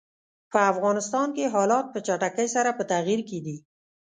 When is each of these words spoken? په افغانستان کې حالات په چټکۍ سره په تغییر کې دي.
په 0.51 0.59
افغانستان 0.71 1.27
کې 1.35 1.51
حالات 1.53 1.85
په 1.93 1.99
چټکۍ 2.07 2.47
سره 2.55 2.69
په 2.77 2.83
تغییر 2.91 3.21
کې 3.29 3.39
دي. 3.45 3.57